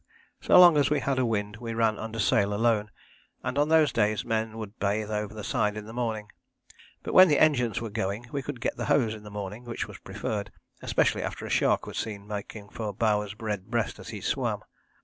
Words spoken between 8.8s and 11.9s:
hose in the morning, which was preferred, especially after a shark